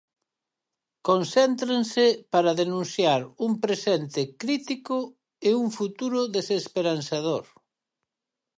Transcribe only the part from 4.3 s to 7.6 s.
crítico e un futuro desesperanzador.